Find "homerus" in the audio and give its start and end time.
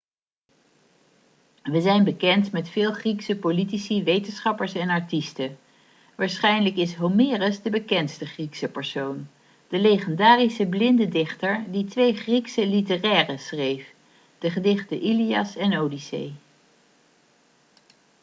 6.95-7.61